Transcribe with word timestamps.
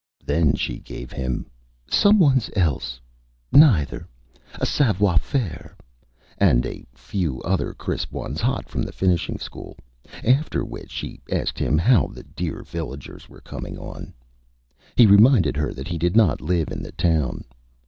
Then 0.25 0.55
she 0.55 0.79
gave 0.79 1.11
him 1.11 1.45
"Some 1.87 2.17
one's 2.17 2.49
else," 2.55 2.99
"Neyether," 3.53 4.07
"Savoir 4.63 5.19
Faire," 5.19 5.77
and 6.39 6.65
a 6.65 6.87
few 6.91 7.39
other 7.43 7.75
Crisp 7.75 8.11
Ones, 8.11 8.41
hot 8.41 8.67
from 8.67 8.81
the 8.81 8.91
Finishing 8.91 9.37
School, 9.37 9.77
after 10.25 10.65
which 10.65 10.89
she 10.89 11.21
asked 11.31 11.59
him 11.59 11.77
how 11.77 12.07
the 12.07 12.23
Dear 12.23 12.63
Villagers 12.63 13.29
were 13.29 13.41
coming 13.41 13.77
on. 13.77 14.11
He 14.95 15.05
reminded 15.05 15.55
her 15.55 15.71
that 15.71 15.87
he 15.87 15.99
did 15.99 16.15
not 16.15 16.41
live 16.41 16.71
in 16.71 16.81
the 16.81 16.93
Town. 16.93 17.43